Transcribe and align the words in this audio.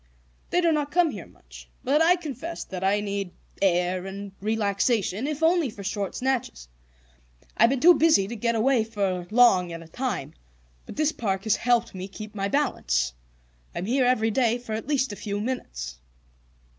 "They 0.49 0.61
do 0.61 0.71
not 0.71 0.89
come 0.89 1.11
here 1.11 1.27
much. 1.27 1.69
But 1.83 2.01
I 2.01 2.15
confess 2.15 2.63
that 2.63 2.83
I 2.83 3.01
need 3.01 3.33
air 3.61 4.07
and 4.07 4.31
relaxation, 4.41 5.25
even 5.27 5.27
if 5.27 5.43
only 5.43 5.69
for 5.69 5.83
short 5.83 6.15
snatches. 6.15 6.67
I've 7.55 7.69
been 7.69 7.81
too 7.81 7.93
busy 7.93 8.27
to 8.27 8.35
get 8.35 8.55
away 8.55 8.83
for 8.83 9.27
long 9.29 9.71
at 9.71 9.83
a 9.83 9.87
time, 9.87 10.33
but 10.87 10.95
this 10.95 11.11
park 11.11 11.43
has 11.43 11.57
helped 11.57 11.93
me 11.93 12.07
keep 12.07 12.33
my 12.33 12.47
balance 12.47 13.13
I'm 13.75 13.85
here 13.85 14.05
every 14.05 14.31
day 14.31 14.57
for 14.57 14.73
at 14.73 14.87
least 14.87 15.13
a 15.13 15.15
few 15.15 15.39
minutes." 15.39 15.99